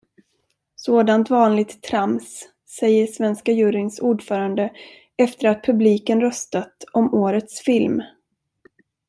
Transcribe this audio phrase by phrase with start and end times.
[0.75, 2.41] Sådant vanligt trams
[2.79, 4.71] säger svenska juryns ordförande
[5.17, 8.01] efter att publiken röstat om årets film.